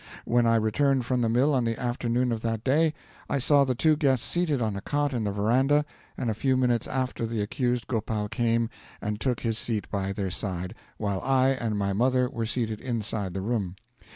When 0.25 0.47
I 0.47 0.55
returned 0.55 1.05
from 1.05 1.21
the 1.21 1.29
mill 1.29 1.53
on 1.53 1.63
the 1.63 1.79
afternoon 1.79 2.31
of 2.31 2.41
that 2.41 2.63
day, 2.63 2.95
I 3.29 3.37
saw 3.37 3.63
the 3.63 3.75
two 3.75 3.95
guests 3.95 4.25
seated 4.25 4.59
on 4.59 4.75
a 4.75 4.81
cot 4.81 5.13
in 5.13 5.25
the 5.25 5.31
veranda, 5.31 5.85
and 6.17 6.27
a 6.27 6.33
few 6.33 6.57
minutes 6.57 6.87
after 6.87 7.27
the 7.27 7.39
accused 7.39 7.85
Gopal 7.85 8.27
came 8.27 8.71
and 8.99 9.21
took 9.21 9.41
his 9.41 9.59
seat 9.59 9.87
by 9.91 10.11
their 10.11 10.31
side, 10.31 10.73
while 10.97 11.21
I 11.21 11.49
and 11.49 11.77
my 11.77 11.93
mother 11.93 12.27
were 12.27 12.47
seated 12.47 12.79
inside 12.79 13.35
the 13.35 13.41
room. 13.43 13.75